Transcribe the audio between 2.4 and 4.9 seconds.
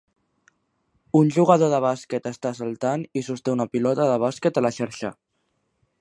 saltant i sosté una pilota de bàsquet a la